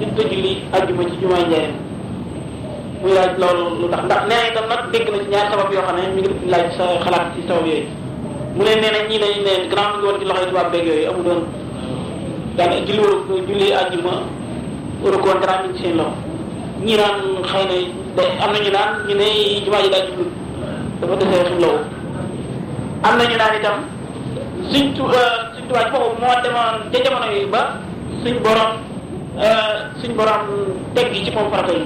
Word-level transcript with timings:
nit 0.00 0.10
ko 0.16 0.22
julli 0.30 0.52
ajjuma 0.72 1.02
ci 1.10 1.16
jumaay 1.20 1.44
njëriñ 1.48 1.72
muy 3.02 3.12
laaj 3.16 3.32
loolu 3.40 3.64
lu 3.80 3.86
tax 3.92 4.02
ndax 4.04 4.22
nee 4.28 4.40
na 4.40 4.48
itam 4.50 4.66
nag 4.68 4.82
dégg 4.92 5.08
na 5.12 5.18
ci 5.22 5.28
ñaari 5.32 5.48
sabab 5.50 5.72
yoo 5.72 5.82
xam 5.86 5.96
ne 5.96 6.02
mi 6.14 6.20
ngi 6.22 6.30
laaj 6.52 6.66
sa 6.76 6.84
xalaat 7.04 7.26
ci 7.34 7.40
sabab 7.48 7.66
yooyu 7.66 7.86
mu 8.56 8.62
ne 8.64 8.72
nee 8.80 8.90
na 8.94 9.00
ñii 9.08 9.20
dañu 9.22 9.40
ne 9.46 9.52
grand 9.72 9.92
ngi 9.96 10.04
woon 10.06 10.18
ci 10.20 10.24
loxoy 10.28 10.46
tubaab 10.48 10.68
beeg 10.72 10.86
yooyu 10.88 11.08
amu 11.10 11.22
doon 11.22 11.40
daan 12.56 12.72
julli 12.86 13.00
waru 13.00 13.44
julli 13.48 13.66
ajjuma 13.80 14.14
waru 15.02 15.18
ko 15.24 15.28
dara 15.40 15.54
ci 15.64 15.82
seen 15.82 15.96
loxo 15.96 16.18
ñii 16.84 16.96
naan 16.96 17.16
xëy 17.50 17.64
na 17.70 17.76
day 18.16 18.30
am 18.44 18.50
nañu 18.52 18.70
naan 18.76 18.90
ñu 19.08 19.14
ne 19.20 19.26
jumaa 19.64 19.82
ji 19.84 19.88
daa 19.94 20.04
jublu 20.08 20.26
dafa 21.00 21.14
desee 21.20 21.44
xim 21.48 21.58
lawu 21.60 21.78
am 23.02 23.14
nañu 23.18 23.36
naan 23.36 23.54
itam 23.58 23.76
suñ 24.70 24.92
tu 24.96 25.02
suñ 25.54 25.64
tubaab 25.68 25.88
boppam 25.92 26.20
moo 26.20 26.36
demoon 26.44 26.74
ca 26.92 26.98
jamono 27.04 27.26
yi 27.32 27.46
ba 27.52 27.60
suñ 28.22 28.36
borom 28.44 28.70
suñ 30.00 30.12
borom 30.16 30.40
teg 30.94 31.06
gi 31.12 31.24
ci 31.24 31.30
moom 31.34 31.48
farata 31.50 31.72
yi 31.72 31.84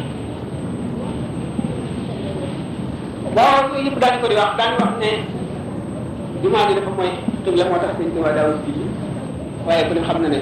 waaw 3.37 3.63
yëpp 3.85 3.99
daañu 4.03 4.19
ko 4.23 4.27
di 4.29 4.35
wax 4.41 4.51
daañu 4.59 4.77
wax 4.83 4.93
ne 5.03 5.11
jumaa 6.43 6.67
ji 6.69 6.75
dafa 6.75 6.91
mooy 6.99 7.11
xibla 7.45 7.65
moo 7.71 7.79
tax 7.83 7.93
suñ 7.99 8.09
tubaab 8.15 8.35
daawul 8.37 8.59
julli 8.67 8.85
waaye 9.67 9.83
ku 9.89 9.93
xam 10.07 10.19
na 10.23 10.29
ne 10.35 10.41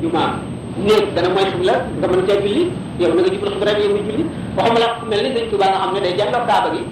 jumaa 0.00 0.30
néeg 0.86 1.04
dana 1.14 1.28
mooy 1.34 1.44
xibla 1.52 1.74
nga 1.98 2.06
mën 2.08 2.20
cee 2.26 2.38
julli 2.44 2.62
yow 3.00 3.10
nga 3.14 3.22
jublu 3.34 3.50
xibla 3.54 3.70
yow 3.80 3.90
nga 3.92 4.02
julli 4.08 4.24
waxuma 4.56 4.78
la 4.82 4.88
mel 5.08 5.20
ni 5.24 5.30
sëñ 5.36 5.44
Tuubaa 5.50 5.68
nga 5.70 5.78
xam 5.82 5.90
ne 5.94 6.00
day 6.04 6.14
kaaba 6.48 6.68
gi 6.74 6.82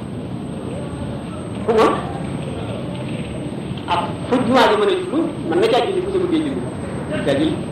ak 3.92 4.00
fu 4.28 4.34
mën 4.36 5.58
na 5.60 5.66
julli 5.72 6.50
julli 7.26 7.71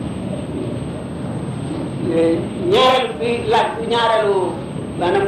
ñaareelu 2.11 3.13
bi 3.19 3.29
laaj 3.51 3.67
ñaareelu 3.91 4.35
maanaam 4.99 5.27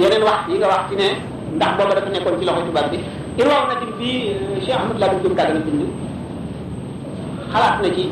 yeneen 0.00 0.22
wax 0.28 0.40
yi 0.48 0.54
nga 0.58 0.68
wax 0.72 0.82
ci 0.88 0.94
ne 1.00 1.08
ndax 1.56 1.70
booba 1.76 1.94
dafa 1.96 2.08
nekkoon 2.14 2.38
ci 2.40 2.44
loxo 2.48 2.62
tubaab 2.68 2.88
bi. 2.92 2.98
irwaaw 3.40 3.64
na 3.68 3.74
tim 3.80 3.90
bii 3.98 4.18
Cheikh 4.64 4.76
Ahmad 4.78 4.96
Lamine 5.00 5.20
Diop 5.22 5.34
Kagana 5.38 5.60
bind. 5.66 5.82
Xalaat 7.52 7.74
na 7.82 7.88
ci 7.96 8.04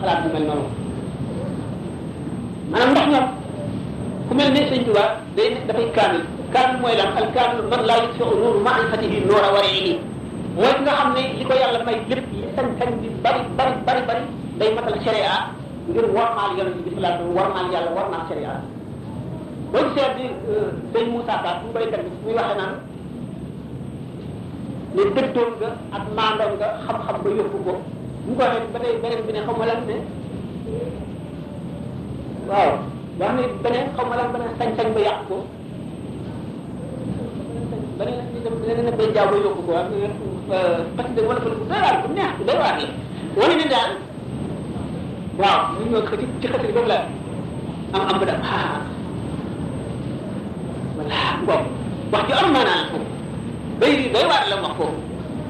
xalaat 0.00 0.18
bu 0.22 0.28
mel 0.34 0.44
noonu. 0.48 0.66
Maanaam 2.70 2.90
ndax 2.92 3.06
ñoom 3.12 3.26
ku 4.28 4.32
mel 4.38 4.48
ne 4.54 4.60
sëñ 4.70 4.80
Tuubaa 4.86 5.08
day 5.36 5.48
dafay 5.68 5.88
kaamil. 5.96 6.22
Kaamil 6.52 6.76
mooy 6.82 6.94
lan? 7.00 7.10
Al 7.20 7.26
kaamil 7.34 7.60
man 7.70 7.82
laa 7.88 8.00
yit 8.02 8.12
fi 8.16 8.22
nuuru 8.24 8.60
maarifatihi 8.66 9.18
noora 9.28 9.48
wariini 9.56 9.92
mooy 10.56 10.72
ki 10.76 10.82
nga 10.84 10.92
xam 10.98 11.08
ne 11.16 11.22
li 11.38 11.44
ko 11.48 11.52
yàlla 11.60 11.80
may 11.86 11.96
lépp 12.10 12.26
li 12.32 12.44
sañ-sañ 12.56 12.90
bi 13.00 13.08
bari 13.24 13.40
bari 13.58 13.72
bari 13.86 14.00
bari 14.08 14.24
day 14.58 14.70
matal 14.76 14.96
ngir 15.86 16.06
warmaal 16.16 16.50
yonent 16.58 16.78
bi 16.84 16.90
sallallahu 16.94 17.50
alayhi 17.54 17.70
wa 17.70 17.78
sallam 17.78 17.94
warmaal 17.98 18.22
sharia. 18.28 18.52
Boo 19.72 19.82
gisee 19.86 20.08
bi 20.16 20.24
sëñ 20.92 21.04
Moussa 21.12 21.34
Ka 21.44 21.50
fu 21.62 21.66
baykat 21.74 22.00
bi 22.06 22.10
muy 22.24 22.34
waxee 22.38 22.56
naan 22.60 22.72
ne 24.94 25.02
dëddoon 25.16 25.50
nga 25.60 25.68
ak 25.96 26.04
maandoon 26.16 26.52
nga 26.58 26.68
xam-xam 26.86 27.16
ba 27.24 27.28
yóbbu 27.38 27.58
ko. 27.66 27.74
Mu 28.26 28.32
ko 28.38 28.42
waxee 28.42 28.70
ba 28.72 28.78
tey 28.82 28.94
beneen 29.02 29.22
bi 29.26 29.32
ne 29.32 29.40
xaw 29.46 29.54
ma 29.60 29.64
ne. 29.66 29.96
Waaw 32.50 32.70
wax 33.20 33.30
ne 33.38 33.42
beneen 33.62 33.86
xaw 33.96 34.04
ma 34.10 34.14
lan 34.18 34.28
sañ-sañ 34.58 34.88
ba 34.94 35.00
yàq 35.06 35.18
ko. 35.28 35.36
Beneen 37.98 38.18
beneen 38.62 38.84
ne 38.86 38.92
bay 38.98 39.08
jaaw 39.14 39.26
ba 39.32 39.36
yóbbu 39.44 39.62
ko. 39.66 39.72
Wax 39.78 39.88
parce 40.96 41.10
que 41.14 41.20
wala 41.26 41.40
ko 41.42 41.48
doy 41.50 41.80
waar 41.82 41.96
bu 42.02 42.08
neex 42.14 42.30
bu 42.38 42.42
doy 42.46 42.58
waar 42.62 42.74
la 42.78 42.86
wane 43.38 43.54
ne 43.60 43.66
daal 43.72 43.90
waaw 45.40 45.58
ñu 45.78 45.84
ñëw 45.90 46.02
ci 46.08 46.14
ci 46.40 46.46
xasri 46.52 46.72
boobu 46.72 46.88
la 46.88 46.98
am 47.94 48.02
am 48.10 48.16
ba 48.20 48.24
daal 48.26 48.40
voilà 50.96 51.20
boobu 51.46 51.68
wax 52.12 52.22
ju 52.28 52.34
am 52.40 52.48
maanaa 52.54 52.82
foofu 52.90 53.06
bay 53.80 53.92
ri 53.98 54.06
doy 54.14 54.24
waar 54.30 54.44
la 54.50 54.56
wax 54.64 54.72
foofu 54.78 54.98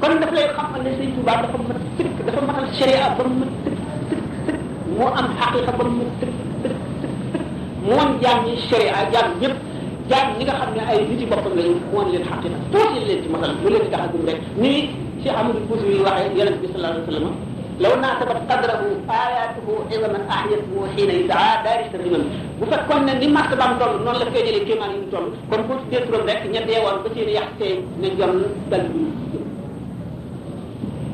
kon 0.01 0.13
daf 0.21 0.31
lay 0.35 0.45
xamal 0.55 0.81
ne 0.83 0.91
sëñ 0.97 1.09
Tuubaa 1.15 1.37
dafa 1.41 1.57
mat 1.67 1.79
sëkk 1.97 2.17
dafa 2.27 2.41
matal 2.47 2.67
sharia 2.77 3.07
ba 3.17 3.23
mu 3.29 3.35
mat 3.41 3.51
sëkk 3.63 3.79
sëkk 4.07 4.21
sëkk 4.45 4.61
moo 4.97 5.09
am 5.19 5.27
xaqiqa 5.39 5.71
ba 5.77 5.83
mu 5.95 6.03
sëkk 6.19 6.33
sëkk 6.61 6.75
sëkk 7.31 7.45
moon 7.87 8.09
jaam 8.23 8.37
ñi 8.45 8.53
sharia 8.69 8.93
jaam 9.13 9.27
ñëpp 9.41 9.55
jaam 10.09 10.27
ñi 10.37 10.43
nga 10.45 10.55
xam 10.59 10.69
ne 10.75 10.81
ay 10.91 10.99
nit 11.09 11.19
yi 11.21 11.25
boppam 11.31 11.53
lañu 11.57 11.75
moon 11.93 12.07
leen 12.11 12.23
xaqiqa 12.29 12.57
tuuti 12.71 12.99
leen 13.07 13.19
ci 13.23 13.29
matal 13.33 13.51
lu 13.63 13.67
leen 13.73 13.83
di 13.85 13.89
tax 13.93 14.01
a 14.03 14.07
gëm 14.13 14.25
rek 14.29 14.39
nii 14.61 14.81
Cheikh 15.23 15.33
Amadou 15.39 15.61
Bousso 15.67 15.85
yi 15.89 15.99
waxee 16.05 16.35
yonent 16.37 16.57
bi 16.61 16.67
sallallahu 16.71 16.93
alayhi 16.93 17.07
wa 17.07 17.13
sallam 17.13 17.35
لو 17.83 17.91
نعتبر 18.03 18.37
قدره 18.49 18.81
آياته 19.25 19.67
اذا 19.93 20.07
من 20.13 20.21
أحيته 20.35 20.71
حين 20.95 21.09
يدعى 21.19 21.51
دار 21.65 21.79
الترجمه 21.85 22.19
بفك 22.61 22.81
كون 22.89 23.05
ني 23.05 23.27
مات 23.35 23.51
بام 23.59 23.71
دول 23.79 23.93
نون 24.05 24.15
لا 24.19 24.25
كاي 24.33 24.41
جيلي 24.45 24.59
كيمان 24.67 24.89
ني 24.89 25.05
تول 25.11 25.25
كون 25.49 25.61
بو 25.67 25.73
تيترو 25.91 26.17
ريك 26.27 26.41
ني 26.53 26.59
ديوان 26.67 26.95
با 27.03 27.09
سي 27.13 27.21
ريح 27.27 27.45
سي 27.59 27.69
ني 28.01 28.09
جام 28.19 28.33
دال 28.71 28.83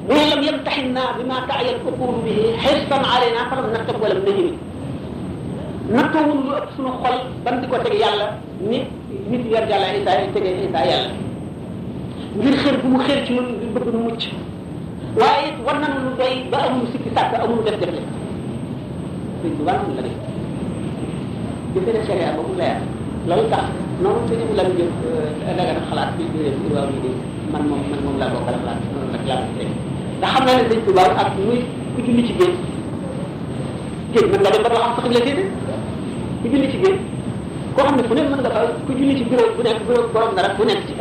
ني 0.09 0.23
لم 0.31 0.41
يمتحنا 0.47 1.03
بما 1.17 1.37
تعي 1.49 1.69
الكفور 1.75 2.11
به 2.25 2.39
حصا 2.63 2.99
علينا 3.11 3.41
فلم 3.49 3.65
نكتب 3.75 3.97
ولم 4.03 4.19
نجري 4.27 4.53
نكتبون 5.97 6.37
لو 6.47 6.53
أك 6.59 6.67
سونو 6.77 6.91
خول 7.01 7.17
بان 7.45 7.55
ديكو 7.61 7.77
تيك 7.83 7.95
يالا. 8.03 8.27
نيت 8.69 8.87
نيت 9.29 9.43
يار 9.53 9.65
جالا 9.69 9.87
ايتا 9.91 10.11
ايتا 10.19 10.81
يالا. 10.91 11.11
ngir 12.39 12.55
xër 12.63 12.75
bu 12.81 12.87
mu 12.93 12.99
xër 13.05 13.19
ci 13.25 13.31
moom 13.35 13.45
ngir 13.57 13.69
bëgg 13.75 13.87
mu 13.93 13.99
mucc 14.07 14.23
waaye 15.19 15.45
it 15.49 15.57
war 15.65 15.75
nañu 15.81 15.99
lu 16.05 16.11
doy 16.17 16.33
ba 16.51 16.57
amul 16.67 16.87
sikki 16.91 17.09
sàkk 17.15 17.33
amul 17.43 17.61
def 17.65 17.77
def 17.81 17.89
sëñ 19.41 19.51
bi 19.57 19.63
wàllu 19.67 19.93
la 19.97 20.01
def 20.07 20.15
jëfe 21.73 21.91
ne 21.93 22.01
sharia 22.07 22.29
ba 22.37 22.41
mu 22.47 22.53
leer 22.61 22.77
loolu 23.27 23.45
tax 23.53 23.65
noonu 24.01 24.21
sëñ 24.29 24.39
bi 24.49 24.55
lan 24.59 24.69
jëf 24.77 24.91
daga 25.57 25.73
xalaat 25.89 26.09
bi 26.17 26.23
bi 26.33 26.39
waaw 26.73 26.87
yi 26.93 26.99
de 27.05 27.11
man 27.51 27.63
moom 27.69 27.81
man 27.91 27.99
moom 28.05 28.15
laa 28.21 28.29
bokkal 28.33 28.55
xalaat 28.61 28.79
noonu 28.93 29.07
nag 29.13 29.23
laa 29.29 29.41
teg 29.57 29.69
ndax 30.17 30.29
xam 30.33 30.43
naa 30.45 30.55
ne 30.57 30.63
sëñ 30.69 30.79
Tuubaa 30.85 31.09
ak 31.21 31.29
muy 31.45 31.59
ku 31.93 31.99
julli 32.05 32.23
ci 32.27 32.33
géej 32.39 32.55
géej 34.13 34.25
nga 34.41 34.49
dem 34.53 34.63
ba 34.65 34.69
doo 34.73 34.81
xam 34.83 34.93
sax 34.97 35.05
la 35.13 35.19
ku 36.41 36.47
julli 36.51 36.67
ci 36.71 36.77
koo 37.75 37.83
xam 37.85 37.95
ne 37.97 38.01
ne 38.01 38.21
mën 38.29 38.39
nga 38.41 38.51
ku 38.85 38.91
julli 38.97 39.13
ci 39.17 39.23
bureau 39.29 39.49
bu 39.55 39.61
nekk 39.61 39.79
bureau 39.87 40.05
borom 40.13 40.31
bu 40.57 40.63
nekk 40.65 40.81
ci 40.87 40.93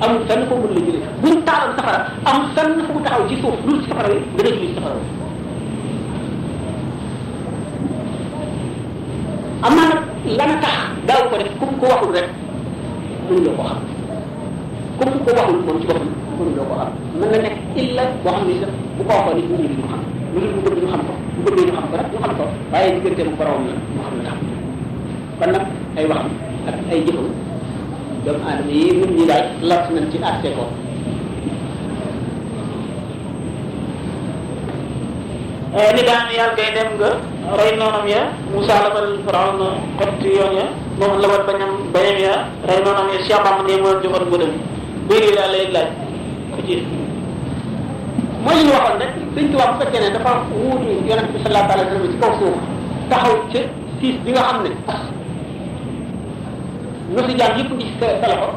amul 0.00 0.22
fenn 0.28 0.42
foo 0.48 0.56
mën 0.62 0.70
la 0.74 0.80
julli 0.86 1.00
buñ 1.22 1.36
taaloon 1.48 1.72
safara 1.76 1.98
amul 2.24 2.46
fenn 2.54 2.72
fu 2.86 2.92
mu 2.94 3.00
taxaw 3.04 3.22
ci 3.28 3.36
suuf 3.40 3.56
lu 3.66 3.72
ci 3.82 3.88
safara 3.90 4.08
wi 4.12 4.18
dana 4.36 4.50
julli 4.56 4.74
safara 4.74 4.94
wi 4.98 5.04
am 9.66 9.72
naa 9.76 9.88
nag 9.92 10.00
lana 10.38 10.56
tax 10.64 10.76
daaw 11.08 11.22
ko 11.30 11.36
def 11.40 11.50
comme 11.60 11.76
ko 11.80 11.86
waxul 11.92 12.12
rek 12.16 12.28
mënuloo 13.28 13.54
ko 13.58 13.62
xam. 13.68 13.78
Comme 14.98 15.18
ko 15.24 15.30
waxul 15.38 15.58
moom 15.66 15.78
ci 15.80 15.86
boppam 15.86 16.08
mënuloo 16.38 16.66
ko 16.70 16.74
xam. 16.80 16.90
Mën 17.20 17.28
na 17.32 17.38
nekk 17.44 17.56
illa 17.82 18.02
boo 18.24 18.32
xam 18.34 18.44
ne 18.48 18.54
sax 18.62 18.72
bu 18.96 19.02
ko 19.08 19.12
waxoon 19.16 19.36
nit 19.36 19.46
ñi 19.50 19.68
duñu 19.68 19.86
xam. 19.90 20.00
Lu 20.32 20.38
dul 20.40 20.52
bu 20.54 20.60
bëgg 20.64 20.78
ñu 20.82 20.88
xam 20.92 21.02
ko 21.08 21.12
bu 21.34 21.40
bëggee 21.46 21.66
ñu 21.68 21.72
xam 21.76 21.84
ko 21.90 21.94
rek 22.00 22.08
ñu 22.12 22.18
xam 22.24 22.32
ko. 22.38 22.44
Waaye 22.72 22.88
diggante 22.94 23.22
mu 23.28 23.34
borom 23.38 23.62
la 23.68 23.74
moo 23.94 24.02
xam 24.06 24.14
ne 24.18 24.22
tax 24.28 24.38
kon 25.40 25.50
nag 25.54 25.64
ay 25.98 26.04
waxam 26.10 26.28
ak 26.68 26.74
ay 26.92 27.00
jëfam 27.06 27.28
doomu 28.24 28.44
aadama 28.48 28.70
yi 28.72 28.84
nit 29.00 29.10
ñi 29.16 29.24
daal 29.30 29.44
lot 29.68 29.84
nañ 29.94 30.04
ci 30.12 30.18
àtte 30.30 30.48
ko. 30.56 30.64
Ni 35.94 36.02
daan 36.08 36.26
yàlla 36.36 36.54
kay 36.56 36.70
dem 36.76 36.88
nga 36.98 37.10
rey 37.58 37.72
noonam 37.78 38.06
ya 38.08 38.20
Moussa 38.52 38.74
labal 38.84 39.08
Firawna 39.24 39.66
xotti 39.98 40.28
yoon 40.36 40.52
ya 40.58 40.66
moom 40.98 41.12
labal 41.22 41.42
bañam 41.48 41.70
bañam 41.94 42.18
ya 42.26 42.34
rey 42.68 42.80
noonam 42.84 43.08
ya 43.12 43.18
Cheikh 43.26 43.40
Bamba 43.44 43.62
ne 43.68 43.74
moo 43.82 43.94
joxoon 44.02 44.52
laa 45.36 45.48
lay 45.52 45.64
laaj. 45.74 45.88
Ko 46.52 46.58
ci 46.66 46.74
ñu 48.44 48.72
dafa 50.14 50.32
sallallahu 51.42 52.08
ci 52.12 52.18
suuf 52.38 52.56
taxaw 53.10 53.36
siis 54.00 54.16
bi 54.24 54.30
nga 54.32 54.42
nu 57.10 57.20
si 57.26 57.34
jaam 57.38 57.58
yëpp 57.58 57.70
ngi 57.74 57.86
ci 57.90 57.94
sa 58.00 58.28
loxo 58.30 58.50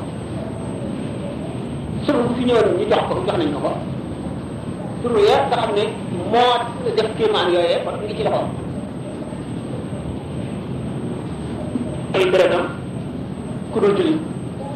sunu 2.06 2.20
bu 2.28 2.34
fi 2.38 2.44
ñëwoon 2.48 2.78
ñu 2.78 2.86
jox 2.92 3.02
ko 3.08 3.14
jox 3.26 3.38
nañ 3.40 3.50
ko 3.54 3.60
ko. 3.66 3.72
Ya 5.28 5.38
nga 5.50 5.58
xam 5.62 5.72
ne 5.76 5.84
moo 6.32 6.54
def 6.96 7.10
kéemaan 7.18 7.52
yooyee 7.54 7.82
kon 7.84 7.96
ngi 8.04 8.16
ci 8.18 8.24
loxo 8.24 8.44
ay 12.14 12.24
dërëtam 12.32 12.66
ku 13.74 13.78
dul 13.80 13.96
jullit 13.98 14.22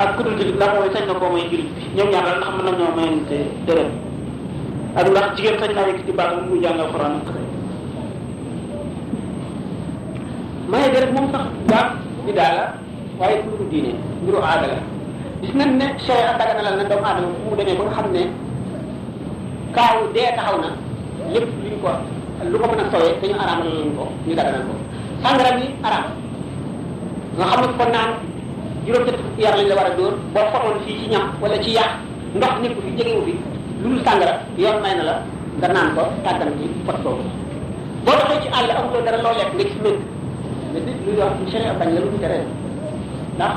ak 0.01 0.09
ku 0.17 0.23
dul 0.23 0.35
jullit 0.37 0.55
ndax 0.57 0.71
mooy 0.75 0.89
sañ 0.93 1.03
na 1.07 1.13
koo 1.21 1.29
may 1.33 1.45
jullit 1.51 1.69
bi. 1.75 1.81
Ñoom 1.95 2.09
ñaar 2.11 2.37
ndax 2.37 2.49
mën 2.55 2.65
na 2.65 2.71
ñoo 2.79 2.91
mayante 2.97 3.37
dërëm. 3.67 3.89
Ak 4.97 5.05
ndax 5.11 5.25
jigéen 5.35 5.59
sañ 5.61 5.71
naa 5.75 5.85
jàng 6.63 6.79
alxuraan 6.81 7.15
ak 7.21 7.27
maye 10.67 11.11
moom 11.13 11.27
sax 11.31 11.45
bi 12.25 12.31
daala 12.33 12.86
waaye 13.19 13.37
mbiru 13.45 13.65
diine 13.71 13.91
mbiru 14.21 14.39
aada 14.49 14.67
la 14.71 14.77
gis 15.41 15.53
nañ 15.59 15.69
ne 15.79 15.85
sharia 16.05 16.37
daga 16.39 16.53
na 16.61 16.83
doomu 16.89 17.05
aadama 17.09 17.27
fu 17.41 17.49
mu 17.49 17.55
demee 17.59 17.75
ba 17.77 17.83
nga 17.85 17.93
xam 17.97 18.07
ne 18.15 18.21
dee 20.13 20.29
taxaw 20.37 20.57
na 20.63 20.69
lépp 21.33 21.49
luñ 21.63 21.75
ko 21.83 21.89
lu 22.51 22.57
ko 22.61 22.65
mën 22.69 22.81
a 22.81 22.85
sowee 22.91 23.13
dañu 23.21 23.35
araamal 23.43 23.69
lañ 23.79 23.89
ko 23.97 24.03
ñu 24.27 24.33
daganal 24.39 24.63
ko 24.69 24.73
sàngara 25.23 25.51
bi 25.57 25.65
araam 25.87 26.05
nga 27.37 27.45
xam 27.49 27.59
ne 27.61 27.67
ko 27.79 27.83
naan 27.93 28.09
juróom 28.85 29.03
ñett 29.07 29.19
yar 29.43 29.53
lañ 29.57 29.67
la 29.69 29.75
war 29.79 29.87
a 29.91 29.93
dóor 29.97 30.13
boo 30.33 30.45
fotoon 30.53 30.77
fii 30.85 30.97
ci 30.99 31.05
ñam 31.13 31.25
wala 31.41 31.57
ci 31.63 31.71
yàq 31.77 31.91
ndox 32.37 32.53
nekku 32.61 32.79
fi 32.85 32.89
jegewu 32.97 33.21
fi 33.25 33.33
lu 33.81 33.87
dul 33.89 34.01
yoon 34.61 34.77
may 34.83 34.93
na 34.97 35.03
la 35.09 35.15
nga 35.59 35.67
naan 35.75 35.89
ko 35.95 36.01
tàggal 36.23 36.49
ci 36.59 36.65
boobu 36.85 37.23
boo 38.05 38.15
doxee 38.19 38.41
ci 38.43 38.47
àll 38.57 38.69
amuloo 38.77 39.01
dara 39.05 39.17
loo 39.25 39.33
lekk 39.39 39.51
nga 39.55 39.63
gis 39.69 39.77
médd 39.83 40.87
lu 41.05 41.11
la 41.19 41.25
lu 42.05 42.66
ndax 43.37 43.53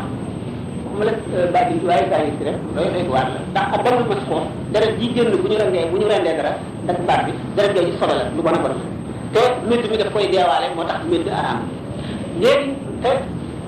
waxuma 0.85 1.05
la 1.09 1.13
bàyyi 1.55 1.75
bi 1.81 1.87
waaye 1.89 2.05
bàyyi 2.13 2.31
si 2.39 2.43
rek 2.45 2.57
doy 2.77 2.89
doy 2.95 3.05
waar 3.13 3.27
la. 3.35 3.39
ndax 3.53 3.67
ak 3.77 3.81
damul 3.85 4.05
mas 4.11 4.23
foofu 4.29 4.47
deret 4.73 4.93
ji 5.01 5.07
génn 5.15 5.31
bu 5.43 5.49
ñu 5.49 5.57
rendee 5.63 5.85
bu 5.91 5.97
ñu 6.01 6.07
rendee 6.13 6.37
dara 6.39 6.53
ndax 6.85 6.99
baat 7.09 7.21
bi 7.27 7.33
deret 7.57 7.73
jooju 7.77 7.93
sobe 8.01 8.15
la 8.19 8.25
lu 8.37 8.43
bon 8.43 8.55
a 8.55 8.59
bon 8.65 8.75
te 9.33 9.41
médd 9.69 9.85
mi 9.91 9.97
daf 9.97 10.11
koy 10.13 10.27
deewaale 10.33 10.67
moo 10.77 10.85
tax 10.85 11.01
médd 11.11 11.27
araam. 11.29 11.59
léegi 12.41 12.71
te 13.03 13.11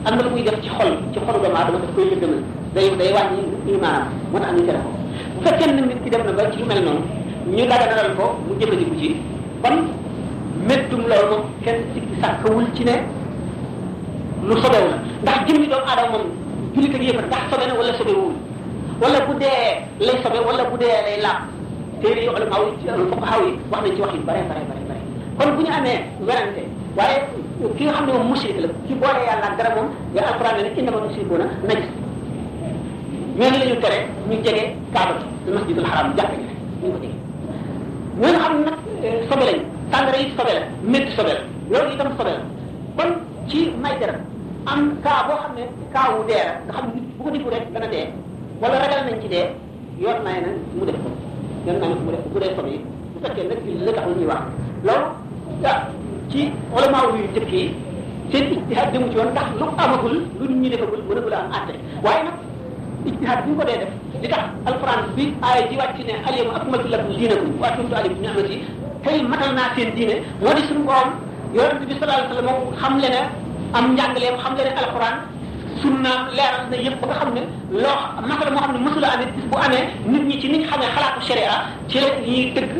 am 0.04 0.16
na 0.16 0.22
lu 0.22 0.42
def 0.46 0.56
ci 0.62 0.68
xol 0.76 0.90
ci 1.12 1.18
xolu 1.24 1.38
doomu 1.42 1.56
aadama 1.56 1.78
daf 1.84 1.90
koy 1.96 2.04
lëndëmal 2.10 2.40
day 2.74 2.86
day 3.00 3.10
wàññi 3.16 3.42
imaanam 3.74 4.06
moo 4.32 4.40
tax 4.40 4.52
ñu 4.56 4.62
tere 4.66 4.78
ko 4.84 4.90
bu 5.34 5.40
fekkee 5.46 5.66
ne 5.72 5.80
nit 5.88 6.00
ki 6.04 6.10
dem 6.10 6.22
na 6.26 6.32
ba 6.32 6.50
ci 6.50 6.58
lu 6.58 6.64
mel 6.66 6.80
noonu 6.84 7.02
ñu 7.56 7.64
daganalal 7.70 8.10
ko 8.16 8.24
mu 8.46 8.52
jëfandiku 8.60 8.94
ci. 9.00 9.08
kon 9.62 9.76
méttum 10.68 11.00
loolu 11.10 11.26
moom 11.30 11.42
kenn 11.64 11.78
sikki 11.94 12.14
sàkkawul 12.20 12.66
ci 12.74 12.84
ne 12.84 12.94
lu 14.48 14.54
sobewu 14.62 14.88
la. 14.92 14.96
ndax 15.22 15.38
jëmmi 15.46 15.66
doomu 15.70 15.86
aadama 15.90 16.08
moom 16.12 16.26
jullit 16.74 16.94
ak 16.96 17.02
yëfar 17.02 17.26
ndax 17.26 17.42
sobe 17.50 17.64
na 17.68 17.74
wala 17.78 17.92
sobewul? 17.98 18.34
wala 19.02 19.18
bu 19.26 19.32
dee 19.38 19.62
lay 20.06 20.16
sobe 20.22 20.38
wala 20.46 20.62
bu 20.70 20.76
dee 20.78 20.96
lay 21.06 21.18
laab? 21.24 21.40
téere 22.02 22.20
yi 22.22 22.28
wax 22.28 22.38
nañ 22.40 23.94
ci 23.94 24.00
wax 24.02 24.12
yu 24.14 24.22
kon 25.38 25.48
bu 25.56 25.62
ñu 25.62 25.70
amee 25.72 25.98
werante 26.26 26.62
waaye 26.96 27.16
ki 27.76 27.84
nga 27.84 27.92
xam 27.92 28.06
ne 28.06 28.12
moom 28.12 28.28
mushrik 28.28 28.58
la 28.60 28.68
ki 28.86 28.94
boole 29.00 29.20
yàlla 29.26 29.46
ak 29.50 29.56
dara 29.58 29.74
moom 29.76 29.88
nga 30.14 30.22
alquran 30.28 30.54
ne 30.62 30.70
innama 30.80 30.98
mushrikuuna 31.06 31.46
najis. 31.68 31.88
ñooñu 33.38 33.58
la 33.58 33.64
ñu 33.66 33.76
tere 33.80 33.98
ñu 34.28 34.36
jege 34.44 34.64
kaaba 34.92 35.14
bi 35.44 35.50
masjidul 35.52 35.84
haram 35.90 36.12
jàkk 36.16 36.32
ji 36.36 36.44
ñu 36.82 36.90
ko 36.92 36.98
jege. 37.02 37.16
ñooñu 38.20 38.38
xam 38.44 38.54
nag 38.66 38.76
sobe 39.28 39.44
lañ 39.48 39.58
sàngara 39.92 40.18
yi 40.18 40.26
sobe 40.36 40.52
la 40.52 40.60
métti 40.92 41.12
sobe 41.16 41.32
la 41.32 41.40
loolu 41.78 41.94
itam 41.94 42.08
sobe 42.18 42.32
kon 42.96 43.10
ci 43.48 43.72
may 43.82 43.96
dara 44.00 44.18
am 44.66 44.80
kaa 45.04 45.20
boo 45.28 45.36
xam 45.42 45.52
ne 45.56 45.64
kaa 45.94 46.08
wu 46.14 46.22
dee 46.28 46.42
la 46.48 46.54
nga 46.66 46.72
xam 46.76 46.84
ne 46.86 46.92
nit 46.94 47.04
bu 47.16 47.22
ko 47.24 47.30
difu 47.30 47.48
rek 47.50 47.64
dana 47.74 47.86
dee. 47.94 48.06
wala 48.60 48.78
ragal 48.82 49.00
nañ 49.06 49.16
ci 49.22 49.28
dee 49.28 49.46
yoon 50.02 50.18
may 50.24 50.38
na 50.44 50.48
mu 50.78 50.84
def 50.86 50.96
ko. 51.04 51.10
yoon 51.66 51.78
may 51.80 51.88
na 51.88 51.94
mu 52.06 52.10
def 52.14 52.24
bu 52.32 52.38
dee 52.42 52.54
sobe 52.56 52.70
yi. 52.74 52.78
bu 53.12 53.18
fekkee 53.24 53.44
nag 53.50 53.58
la 53.86 53.92
taxul 53.96 54.14
ñuy 54.18 54.26
wax. 54.30 54.42
loolu 54.86 55.06
ah 55.70 55.78
ci 56.30 56.40
ulama 56.76 56.98
yu 57.18 57.26
jëkk 57.34 57.52
yi 57.52 57.62
seen 58.32 58.44
ijtihaad 58.54 58.88
jëmu 58.92 59.06
ci 59.10 59.16
yoon 59.18 59.30
ndax 59.34 59.48
lu 59.60 59.64
amagul 59.82 60.14
lu 60.38 60.44
nit 60.48 60.58
ñi 60.62 60.68
defagul 60.70 61.02
mënagul 61.08 61.34
am 61.34 61.46
àtte. 61.56 61.74
waaye 62.04 62.22
nag 62.26 62.36
ijtihaad 63.08 63.38
bi 63.44 63.50
ñu 63.50 63.56
ko 63.58 63.64
dee 63.68 63.78
def 63.82 63.92
li 64.22 64.28
tax 64.28 64.44
alquran 64.68 65.00
bi 65.16 65.24
aaya 65.42 65.62
ji 65.68 65.76
wàcc 65.80 65.98
ne 66.08 66.14
al 66.26 66.34
yawma 66.38 66.52
akmaltu 66.58 66.88
lakum 66.88 67.10
diinakum 67.18 67.50
wa 67.60 67.66
atmamtu 67.68 67.94
alaykum 67.98 68.20
ni'mati 68.22 68.56
tey 69.04 69.18
matal 69.22 69.50
naa 69.58 69.74
seen 69.76 69.90
diine. 69.96 70.14
moo 70.40 70.54
di 70.54 70.62
suñu 70.68 70.84
borom 70.86 71.10
yonent 71.54 71.80
bi 71.88 71.94
sallallahu 71.98 72.22
alayhi 72.22 72.34
wa 72.34 72.40
sallam 72.40 72.58
xam 72.80 72.94
le 73.02 73.08
ne 73.14 73.20
am 73.74 73.94
njàngaleem 73.94 74.36
xam 74.42 74.52
le 74.56 74.62
ne 74.64 74.72
alquran 74.82 75.14
sunnaam 75.82 76.20
leeral 76.36 76.64
na 76.70 76.76
yëpp 76.76 77.00
ba 77.00 77.06
nga 77.08 77.14
xam 77.20 77.30
ne 77.34 77.42
loo 77.82 77.98
masala 78.28 78.50
moo 78.50 78.60
xam 78.62 78.72
ne 78.74 78.78
mësula 78.86 79.08
amee 79.14 79.28
bis 79.36 79.44
bu 79.50 79.56
amee 79.66 79.84
nit 80.06 80.22
ñi 80.28 80.40
ci 80.40 80.48
niñ 80.48 80.62
xamee 80.70 80.90
xalaatu 80.94 81.20
sharia 81.28 81.54
ci 81.88 81.98
la 82.00 82.08
ñuy 82.26 82.52
dëgg 82.54 82.70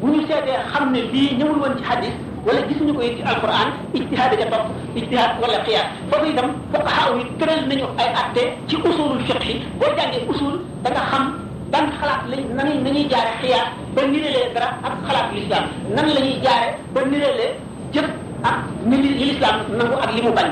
bu 0.00 0.06
ñu 0.12 0.20
seetee 0.28 0.58
xam 0.72 0.92
ne 0.92 1.00
lii 1.12 1.36
ñëwul 1.38 1.58
woon 1.62 1.74
ci 1.78 1.84
hadis 1.90 2.14
wala 2.46 2.60
gisuñu 2.68 2.92
ko 2.94 3.02
ci 3.02 3.22
alquran 3.22 3.68
ijtihaad 3.94 4.32
ja 4.40 4.46
topp 4.52 4.66
ijtihaad 4.96 5.30
wala 5.42 5.58
qiyaas 5.64 5.86
foofu 6.10 6.26
itam 6.30 6.48
fuqahaa 6.72 7.08
yi 7.18 7.24
tëral 7.38 7.60
nañu 7.68 7.86
ay 7.98 8.08
atte 8.20 8.42
ci 8.68 8.76
usulul 8.76 9.20
fiqh 9.26 9.44
yi 9.48 9.54
boo 9.78 9.90
jàngee 9.96 10.26
usul 10.28 10.54
da 10.82 10.90
nga 10.90 11.02
xam 11.10 11.24
ban 11.72 11.86
xalaat 12.00 12.22
lañ 12.30 12.42
nañuy 12.56 12.78
nañuy 12.84 13.06
jaare 13.10 13.32
xiyaas 13.40 13.66
ba 13.94 14.02
nirelee 14.02 14.52
dara 14.54 14.68
ak 14.86 14.92
xalaatu 15.06 15.34
l'islam 15.34 15.64
nan 15.94 16.06
la 16.14 16.20
ñuy 16.20 16.36
jaare 16.44 16.68
ba 16.94 17.00
nirelee 17.10 17.50
jëf 17.94 18.06
ak 18.50 18.56
ni 18.88 18.96
li 19.04 19.10
l'islam 19.20 19.56
nangu 19.78 19.96
ak 20.04 20.10
li 20.14 20.20
mu 20.26 20.32
bañ 20.38 20.48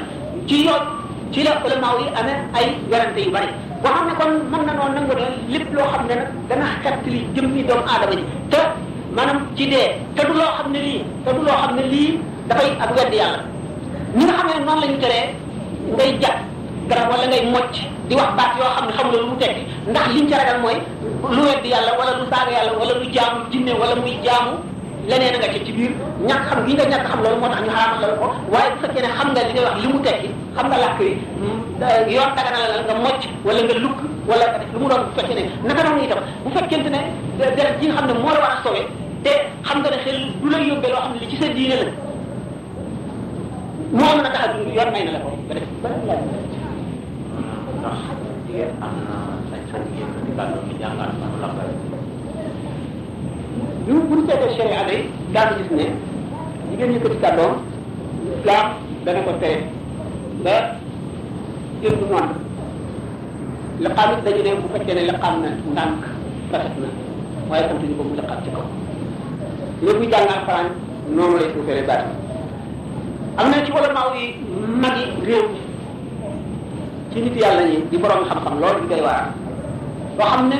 ci 0.49 0.57
yoon 0.67 0.83
ci 1.33 1.43
la 1.47 1.53
ulama 1.65 1.89
yi 2.01 2.07
amee 2.21 2.39
ay 2.59 2.67
werante 2.91 3.21
yu 3.27 3.31
bari 3.37 3.49
boo 3.83 3.91
xam 3.95 4.05
ne 4.09 4.13
kon 4.19 4.31
mën 4.51 4.63
na 4.67 4.73
noonu 4.79 4.95
nangu 4.97 5.15
ne 5.21 5.27
lépp 5.53 5.69
loo 5.77 5.89
xam 5.93 6.03
ne 6.09 6.15
nag 6.21 6.29
dana 6.49 6.67
xettali 6.83 7.21
jëmmi 7.35 7.63
doomu 7.69 7.85
aadama 7.93 8.15
ji 8.19 8.25
te 8.51 8.61
maanaam 9.17 9.39
ci 9.57 9.65
dee 9.73 9.89
te 10.17 10.23
du 10.27 10.33
loo 10.41 10.51
xam 10.57 10.69
ne 10.73 10.79
lii 10.87 11.01
te 11.25 11.31
du 11.37 11.41
loo 11.47 11.57
xam 11.63 11.73
ne 11.77 11.83
lii 11.93 12.11
dafay 12.49 12.71
ak 12.85 12.91
wedd 12.97 13.13
yàlla 13.21 13.41
ñi 14.17 14.25
nga 14.25 14.35
xam 14.39 14.47
ne 14.49 14.55
noonu 14.65 14.81
la 14.81 14.87
ñu 14.93 14.99
teree 15.05 15.25
ngay 15.95 16.11
jàpp 16.23 16.39
garab 16.89 17.11
wala 17.11 17.27
ngay 17.31 17.43
mocc 17.55 17.75
di 18.09 18.15
wax 18.19 18.31
baat 18.39 18.51
yoo 18.59 18.71
xam 18.97 19.07
ne 19.11 19.17
lu 19.23 19.27
mu 19.31 19.37
ndax 19.91 20.07
liñ 20.15 20.27
ca 20.31 20.37
ragal 20.39 20.59
mooy 20.63 20.77
lu 21.35 21.43
wedd 21.49 21.65
yàlla 21.73 21.93
wala 21.99 22.13
lu 22.19 22.25
saaga 22.31 22.51
yàlla 22.57 22.73
wala 22.81 22.93
lu 23.01 23.07
jaamu 23.15 23.39
jinne 23.51 23.73
wala 23.81 23.95
muy 24.03 24.15
jaamu 24.25 24.53
leneen 25.09 25.35
nga 25.41 25.49
ci 25.53 25.65
ci 25.65 25.73
biir 25.73 25.93
ñàkk 26.29 26.43
xam 26.49 26.59
gi 26.67 26.73
nga 26.75 26.85
ñàkk 26.93 27.07
xam 27.11 27.21
loolu 27.23 27.37
moo 27.41 27.49
tax 27.49 27.61
ñu 27.65 27.71
xaraamal 27.77 28.01
la 28.01 28.09
ko 28.21 28.27
waaye 28.53 28.71
bu 28.75 28.79
fekkee 28.83 29.03
ne 29.03 29.09
xam 29.17 29.29
nga 29.33 29.43
li 29.47 29.53
ngay 29.53 29.65
wax 29.65 29.77
li 29.83 29.89
mu 29.93 29.99
tekki 30.07 30.29
xam 30.57 30.67
nga 30.69 30.79
làkk 30.85 31.01
yi 31.01 31.13
yoon 32.15 32.31
dagana 32.37 32.59
la 32.77 32.83
nga 32.87 32.95
mocc 33.05 33.23
wala 33.47 33.61
nga 33.67 33.75
lukk 33.85 33.99
wala 34.29 34.45
nga 34.51 34.59
def 34.61 34.71
lu 34.75 34.79
mu 34.81 34.89
doon 34.91 35.03
bu 35.07 35.11
fekkee 35.17 35.35
ne 35.39 35.43
naka 35.69 35.83
noonu 35.85 36.03
itam 36.05 36.21
bu 36.45 36.49
fekkente 36.57 36.91
ne 36.95 37.01
deret 37.57 37.75
ji 37.81 37.87
nga 37.89 37.95
xam 37.97 38.07
ne 38.09 38.13
moo 38.23 38.33
la 38.35 38.41
war 38.45 38.53
a 38.57 38.63
sowe 38.65 38.81
te 39.25 39.33
xam 39.67 39.79
nga 39.83 39.91
ne 39.91 39.99
xel 40.05 40.19
du 40.41 40.49
lay 40.51 40.63
yóbbee 40.69 40.91
loo 40.93 41.01
xam 41.05 41.13
ne 41.15 41.19
li 41.21 41.29
ci 41.31 41.37
sa 41.41 41.47
diine 41.57 41.77
la 41.81 41.87
moo 43.99 44.13
mën 44.17 44.27
a 44.27 44.31
tax 44.35 44.43
a 44.45 44.49
dund 44.53 44.75
yoon 44.77 44.91
may 44.93 45.05
na 45.05 45.11
la 45.17 45.21
ko 45.25 45.31
nga 45.47 45.55
def 45.55 45.67
ba 45.83 45.89
ndax 47.81 47.99
jigéen 48.47 48.71
am 48.85 48.95
na 49.09 49.17
sañ-sañ 49.51 49.83
yéen 49.97 50.11
di 50.27 50.33
kàddu 50.37 50.59
ci 50.69 50.75
jàngal 50.81 51.11
sama 51.21 51.37
lambay 51.43 51.69
bi 53.87 53.93
bu 53.93 54.15
ñu 54.17 54.23
seetee 54.29 54.57
sharia 54.57 54.85
day 54.89 55.01
daal 55.35 55.49
gis 55.59 55.69
jigéen 56.71 56.93
yëkkati 56.95 57.17
kàddoom 57.23 57.55
islam 58.39 58.67
dana 59.05 59.21
ko 59.27 59.33
tere 59.41 59.59
ba 60.45 60.55
jël 61.83 61.97
du 62.01 62.05
noonu. 62.11 62.35
Liqaam 63.81 64.11
it 64.13 64.25
dañu 64.25 64.43
ne 64.45 64.51
bu 64.61 64.69
fekkee 64.73 64.95
ne 64.95 65.03
liqaam 65.11 65.35
na 65.43 65.49
ndànk 65.73 66.01
rafet 66.53 66.75
na 66.83 66.89
waaye 67.51 67.65
sant 67.69 67.83
ñu 67.83 67.97
ko 67.97 68.03
mu 68.05 68.15
liqaam 68.17 68.39
ci 68.45 68.51
kaw. 68.55 68.65
Léegi 69.83 70.11
jàng 70.13 70.29
alxuraan 70.35 70.67
noonu 71.17 71.37
lay 71.39 71.49
suufee 71.55 71.83
baat 71.89 72.05
am 73.39 73.51
na 73.51 73.65
ci 73.65 73.73
wala 73.73 73.93
maaw 73.93 74.15
yi 74.15 74.25
magi 74.83 75.05
réew 75.27 75.45
mi 75.53 75.59
ci 77.13 77.21
nit 77.21 77.37
yàlla 77.41 77.63
ñi 77.69 77.77
di 77.91 77.97
borom 77.99 78.25
xam-xam 78.29 78.61
loolu 78.61 78.81
di 78.83 78.89
koy 78.95 79.01
boo 80.17 80.27
xam 80.31 80.49
ne 80.49 80.59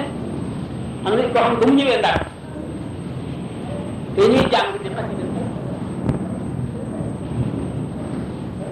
am 1.05 1.13
na 1.17 1.23
koo 1.23 1.41
xam 1.43 1.53
ne 1.53 1.59
ba 1.61 1.67
mu 1.67 1.75
ñëwee 1.77 1.99
ndar 1.99 2.17
te 4.21 4.29
ñuy 4.29 4.45
jàng 4.53 4.73
di 4.85 4.91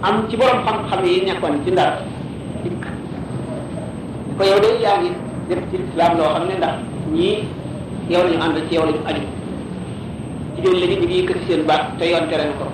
am 0.02 0.26
ci 0.30 0.36
borom 0.36 0.58
xam-xam 0.66 1.04
yi 1.04 1.20
nekkoon 1.24 1.64
ci 1.64 1.70
ndar. 1.70 1.92
Dikk 2.64 2.84
ko 4.38 4.44
yow 4.44 4.58
de 4.60 4.68
yaa 4.84 5.00
ngi 5.00 5.10
def 5.48 5.58
ci 5.70 5.76
islam 5.88 6.18
loo 6.18 6.28
xam 6.34 6.48
ne 6.48 6.54
ndax 6.58 6.74
ñii 7.12 7.36
yow 8.10 8.22
lañu 8.24 8.40
ànd 8.44 8.56
ci 8.68 8.74
yow 8.76 8.84
lañu 8.86 9.00
aju. 9.08 9.22
Jigéen 10.56 10.80
la 10.80 10.86
ñu 10.86 10.96
ngi 11.06 11.16
yëkkati 11.20 11.40
seen 11.48 11.62
baat 11.66 11.82
te 11.98 12.04
yoon 12.10 12.28
tere 12.30 12.44
na 12.44 12.54
ko. 12.60 12.66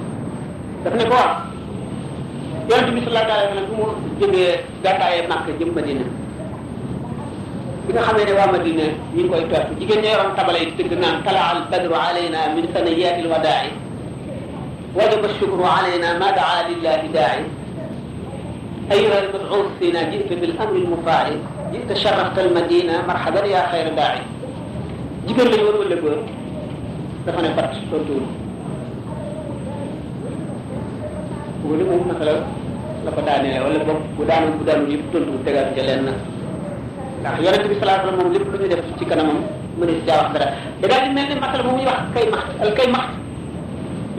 Daf 0.84 0.94
ne 0.98 1.04
ko 1.04 1.14
wax. 1.14 1.32
Yonente 2.68 2.90
bi 2.94 3.00
sallallahu 3.04 3.30
alayhi 3.30 3.48
wa 3.48 3.54
sallam 3.54 3.76
mu 3.78 3.84
jógee 4.20 4.50
gàttaayee 4.82 5.28
Màkka 5.28 5.52
jëm 5.58 5.70
Madina. 5.74 6.04
bi 7.86 7.90
nga 7.92 8.02
xamee 8.06 8.24
ne 8.28 8.32
waa 8.38 8.50
madina 8.54 8.84
ñu 9.14 9.20
ngi 9.22 9.28
koy 9.32 9.44
topp 9.52 9.66
jigéen 9.78 10.00
ñi 10.02 10.08
yoroon 10.12 10.34
tabala 10.38 10.58
yi 10.58 10.72
tëgg 10.78 10.92
naan 11.02 11.16
talaal 11.26 11.58
badru 11.70 11.94
alayna 12.06 12.40
min 12.54 12.64
sanayati 12.74 13.20
alwadaai 13.24 13.68
wajaba 14.96 15.28
shukru 15.38 15.64
alayna 15.76 16.08
ma 16.20 16.28
daa 16.38 16.58
lillahi 16.68 17.08
daai 17.18 17.42
أيها 18.92 19.18
المدعو 19.24 19.80
فينا 19.80 20.02
جئت 20.12 20.28
بالأمر 20.40 20.76
المفاعل 20.84 21.34
جئت 21.72 21.90
شرفت 21.96 22.36
المدينة 22.38 22.94
مرحبا 23.08 23.40
يا 23.48 23.62
خير 23.72 23.86
داعي 23.96 24.20
جبل 25.28 25.46
لي 25.50 25.62
ولا 25.64 25.78
ولا 25.80 25.96
غور 26.04 26.20
دا 27.26 27.32
فانا 27.32 27.48
بات 27.56 27.72
تونتو 27.90 28.16
ولا 31.64 31.84
مو 31.88 31.96
مثلا 32.12 32.34
لا 33.04 33.10
فداني 33.16 33.60
ولا 33.64 33.78
بوك 33.88 34.00
بو 34.20 34.22
دانو 34.28 34.52
بو 34.60 34.64
دانو 34.68 34.84
يب 34.92 35.00
تونتو 35.12 35.32
تيغات 35.48 35.68
جلن 35.76 36.06
ndax 37.24 37.34
yonente 37.40 37.68
bi 37.72 37.76
salaa 37.80 37.98
sallam 38.04 38.16
moom 38.20 38.32
lépp 38.36 38.52
lu 38.52 38.58
ñu 38.60 38.68
def 38.68 38.84
ci 39.00 39.04
kanamam 39.08 39.38
mu 39.78 39.84
ne 39.88 39.92
wax 40.20 40.28
dara 40.36 40.46
da 40.80 40.86
di 41.00 41.08
ñuy 41.72 41.86
wax 41.88 42.00
kay 42.14 42.26
al 42.60 42.70
kay 42.76 42.88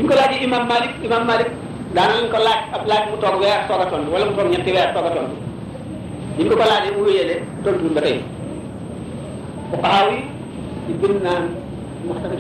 ko 0.10 0.14
imam 0.46 0.66
malik 0.68 0.92
imam 1.06 1.24
malik. 1.30 1.50
Daana 1.96 2.12
lañ 2.20 2.28
ko 2.28 2.38
laaj 2.44 2.62
ab 2.76 2.84
laaj 2.92 3.04
mu 3.08 3.16
toog 3.24 3.40
weer 3.40 3.60
soog 3.72 3.82
tontu 3.88 4.12
wala 4.12 4.26
mu 4.28 4.36
toog 4.36 4.52
ñetti 4.52 4.72
weer 4.76 4.90
soog 4.94 5.08
a 5.08 5.12
tontu 5.16 5.36
ko 6.50 6.54
ko 6.60 6.66
laajee 6.68 6.92
mu 6.96 7.02
wéyee 7.08 7.26
de 7.30 7.36
tontuwul 7.64 7.94
ba 7.96 8.02
tey 8.06 8.18
fuqahaa 9.72 10.04
yi 10.12 10.18
di 10.88 10.94
gën 11.00 11.14
naan 11.24 11.44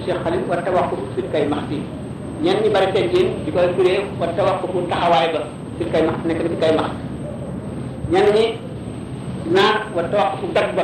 Cheikh 0.05 0.19
Khalil 0.23 0.43
war 0.49 0.59
ko 0.89 0.95
fi 1.15 1.21
kay 1.31 1.43
ñenn 2.43 2.59
ñi 2.63 2.69
bari 2.75 2.87
teggin 2.95 3.27
di 3.45 3.49
taxawaay 4.91 5.27
ba 5.33 5.41
fi 5.77 5.83
kay 5.91 6.01
kay 6.61 6.71
ñenn 8.11 8.27
ñi 8.35 8.45
naan 9.53 9.75
wa 9.95 10.01
tawaqqufu 10.09 10.45
gat 10.55 10.73
ba 10.75 10.83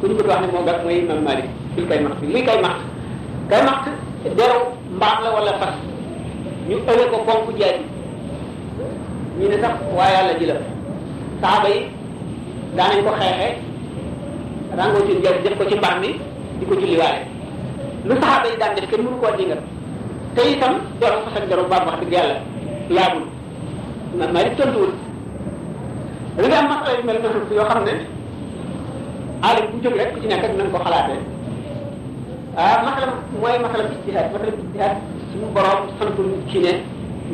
ku 0.00 0.06
ñu 0.06 0.14
bëgg 0.14 0.28
wax 0.30 0.40
ne 0.42 0.46
moo 0.52 0.64
gat 0.64 0.78
mooy 0.84 0.98
imam 1.02 1.20
Malik 1.26 1.46
fi 1.74 1.80
kay 1.88 2.00
max 2.00 2.14
luy 2.22 2.42
kay 2.46 2.58
max 2.62 2.76
kay 3.50 3.62
max 3.66 3.78
deru 4.38 4.58
mbaam 4.96 5.16
la 5.24 5.30
wala 5.34 5.52
fas 5.60 5.74
ñu 6.68 6.76
ëwe 6.90 7.04
ko 7.10 7.16
bonk 7.26 7.46
jaati 7.58 7.82
ñu 9.38 9.48
ne 9.48 9.56
sax 9.62 9.74
waa 9.96 10.10
yàlla 10.14 10.38
ji 10.38 10.46
la 10.46 10.54
saaba 11.42 11.68
yi 11.68 11.80
daanañ 12.76 13.02
ko 13.04 13.10
xeexee 13.20 13.54
rangoo 14.78 15.06
ci 15.06 15.12
jaati 15.24 15.42
def 15.42 15.58
ko 15.58 15.64
ci 15.68 15.74
mbaam 15.76 16.00
mi 16.00 16.10
di 16.58 16.64
ko 16.66 16.74
julliwaale 16.74 17.20
lu 18.06 18.14
saaba 18.22 18.46
yi 18.48 18.56
daan 18.60 18.74
def 18.74 18.86
kenn 18.90 19.02
mënu 19.04 19.18
koo 19.20 19.34
dingal 19.36 19.60
te 20.34 20.40
itam 20.52 20.74
ak 21.02 21.14
wax 21.26 21.98
dëgg 22.00 22.12
yàlla 22.12 22.36
laabul 22.90 23.26
da 26.38 26.46
nga 26.48 26.56
am 26.58 26.66
masala 26.70 26.90
yu 26.98 27.04
mel 27.06 27.18
noonu 27.22 27.54
yoo 27.58 27.66
xam 27.70 27.80
ne 27.84 27.92
alim 29.48 29.64
bu 29.72 29.76
jóg 29.82 29.94
rek 30.00 30.12
ku 30.14 30.20
ci 30.22 30.26
nekk 30.28 30.44
ak 30.44 30.52
nañ 30.58 30.68
ko 30.72 30.78
xalaatee 30.84 31.20
ah 32.56 32.76
masala 32.86 33.12
mooy 33.40 33.56
masala 33.64 33.82
ijtihaad 33.94 34.26
masala 34.32 34.50
ijtihaad 34.54 34.96
suñu 35.30 35.46
borom 35.54 35.80
santul 35.98 36.28
ci 36.50 36.58
ne 36.64 36.72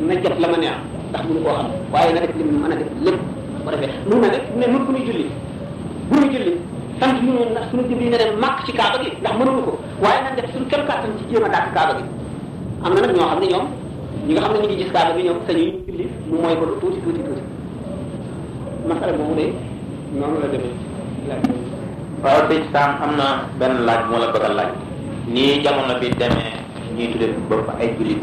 na 0.07 0.13
jot 0.21 0.35
la 0.41 0.47
ma 0.47 0.57
neex 0.57 0.77
ndax 1.09 1.23
mënu 1.27 1.39
koo 1.45 1.53
xam 1.57 1.67
waaye 1.93 2.13
na 2.13 2.19
def 2.21 2.33
li 2.37 2.43
mu 2.43 2.57
mën 2.63 2.71
a 2.71 2.75
def 2.81 2.89
lépp 3.05 3.19
bu 3.63 3.69
defee 3.71 3.93
mun 4.09 4.19
na 4.21 4.27
def 4.33 4.43
ne 4.59 4.65
mun 4.71 4.85
ku 4.85 4.91
ñuy 4.91 5.05
julli 5.07 5.25
bu 6.09 6.15
ñu 6.21 6.27
julli 6.33 6.53
sant 6.99 7.17
ñu 7.25 7.33
na 7.53 7.61
suñu 7.69 7.83
jubli 7.89 8.09
ne 8.09 8.17
dem 8.17 8.31
màkk 8.43 8.65
ci 8.65 8.71
kaaba 8.73 8.97
gi 9.03 9.09
ndax 9.21 9.33
mënuñu 9.39 9.61
ko 9.67 9.73
waaye 10.01 10.19
nañ 10.25 10.35
def 10.35 10.47
suñu 10.53 10.65
kem 10.67 10.81
kàttan 10.89 11.11
ci 11.17 11.23
jéem 11.29 11.43
a 11.45 11.49
dàq 11.49 11.73
kaaba 11.73 11.93
gi 11.97 12.03
am 12.83 12.93
na 12.93 13.01
nag 13.01 13.11
ñoo 13.15 13.27
xam 13.29 13.39
ne 13.39 13.47
ñoom 13.53 13.65
ñi 14.27 14.33
nga 14.33 14.41
xam 14.41 14.51
ne 14.53 14.57
ñu 14.59 14.65
ngi 14.67 14.77
gis 14.81 14.91
kaaba 14.91 15.11
bi 15.15 15.21
ñoom 15.23 15.37
sañu 15.47 15.63
ñu 15.65 15.77
julli 15.87 16.05
mu 16.29 16.35
mooy 16.41 16.55
ko 16.59 16.65
tuuti 16.81 16.99
tuuti 17.03 17.21
tuuti 17.25 17.43
masala 18.89 19.13
moomu 19.17 19.33
de 19.39 19.45
noonu 20.19 20.37
la 20.43 20.47
demee 20.53 20.73
waaw 22.23 22.39
sëñ 22.49 22.61
Sam 22.73 22.89
laaj 23.87 24.01
moo 24.09 24.19
la 24.23 24.27
bëgg 24.33 24.45
laaj 24.57 24.71
nii 25.33 25.61
jamono 25.63 25.93
bi 26.01 26.07
demee 26.21 26.53
ñuy 26.95 27.07
tudé 27.11 27.27
bopp 27.49 27.67
ay 27.81 27.87
jullit 27.97 28.21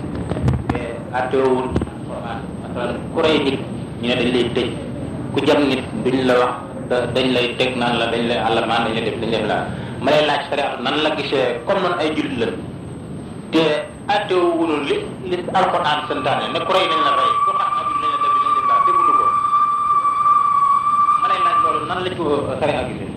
mais 0.73 0.95
atteewul 1.19 1.67
ku 3.15 3.19
rey 3.25 3.39
nit 3.47 3.59
ñu 4.01 4.07
ne 4.09 4.15
dañ 4.21 4.29
lay 4.35 4.47
tëj 4.55 4.69
ku 5.33 5.39
jam 5.47 5.61
nit 5.69 5.83
duñ 6.05 6.17
la 6.29 6.35
wax 6.41 6.53
dañ 7.15 7.27
lay 7.35 7.47
teg 7.59 7.77
naan 7.81 7.99
la 8.01 8.07
dañ 8.13 8.23
lay 8.31 8.39
àllamaan 8.47 8.85
dañ 8.87 8.95
def 9.07 9.17
dañ 9.23 9.45
la 9.51 9.57
ma 10.03 10.11
lay 10.11 10.23
laaj 10.31 10.43
sare 10.51 10.65
nan 10.85 10.97
la 11.05 11.11
gisee 11.17 11.61
comme 11.67 11.81
noonu 11.83 11.97
ay 12.03 12.09
jullit 12.17 12.39
la 12.43 12.47
te 13.53 13.63
atteewul 14.15 14.73
li 14.89 14.97
li 15.31 15.37
alquran 15.59 15.99
santaane 16.09 16.45
ne 16.55 16.59
ku 16.67 16.73
rey 16.77 16.87
nañ 16.93 17.01
la 17.07 17.13
rey 17.19 17.31
nan 21.95 22.05
lañ 22.09 22.15
ko 22.19 22.25
sare 22.61 22.73
ak 22.81 22.87
gisee 22.89 23.11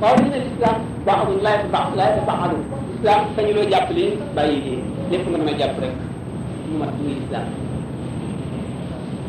waaw 0.00 0.14
ñu 0.20 0.26
ne 0.32 0.38
l'islam 0.44 0.76
baaxamuñ 1.06 1.38
laay 1.46 1.56
ba 1.62 1.68
baax 1.74 1.88
laay 1.98 2.10
ba 2.16 2.22
baaxalu 2.28 2.56
islam 2.96 3.20
sañu 3.34 3.52
loo 3.56 3.66
jàpp 3.72 3.88
lii 3.96 4.10
bàyyi 4.36 4.56
lii 4.66 4.78
lépp 5.10 5.24
nga 5.30 5.38
mën 5.38 5.48
a 5.62 6.86
islam. 7.22 7.46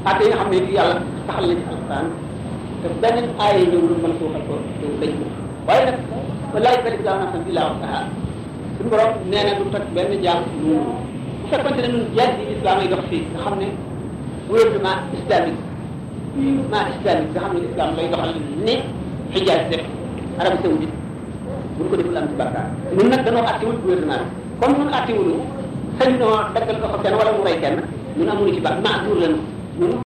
Atte 0.10 0.22
yi 0.24 0.30
nga 0.30 0.38
xam 0.42 0.50
ne 0.52 0.58
yàlla 0.78 0.96
saxal 1.28 1.46
na 1.50 1.54
ci 1.60 1.64
alquran 1.74 2.06
te 2.82 2.88
benn 3.02 3.18
aaya 3.44 3.62
ñëwul 3.72 3.94
mën 4.04 4.14
suuxal 4.20 4.44
ko 4.48 4.54
te 4.80 4.86
dañ 5.02 5.12
ko 5.20 5.26
waaye 5.68 5.84
islam 7.00 7.16
nafsan 7.22 7.42
illa 7.50 7.62
wasaha 7.70 8.00
suñu 8.76 8.90
borom 8.92 9.12
lu 14.52 14.58
islam 15.18 15.46
doxal 18.12 18.30
ni 18.66 18.76
xijaas 19.34 19.62
def 19.72 19.82
Arabie 20.38 20.60
Saoudite 20.64 20.94
bu 21.78 21.84
ñu 21.84 21.90
ko 21.90 21.96
deful 21.98 22.18
am 22.18 22.26
ci 22.30 22.36
bakkaar 22.38 22.66
ñun 22.96 23.08
nag 23.10 23.22
dañoo 23.26 23.46
àttewul 23.52 23.78
gouvernement 23.82 24.24
bi 24.60 24.66
comme 24.66 24.76
ñun 24.78 24.94
àttewulu 24.98 25.36
sañ 26.00 26.10
noo 26.20 26.38
daggal 26.54 26.78
ko 26.82 26.88
fa 26.94 26.98
kenn 27.04 27.16
wala 27.20 27.32
mu 27.38 27.44
rey 27.48 27.58
kenn 27.62 27.76
ñun 28.18 28.30
amuñu 28.32 28.54
ci 28.56 28.62
baax 28.66 28.78
maa 28.86 28.98
dur 29.06 29.18
lañu 29.22 29.40
ñun 29.80 29.92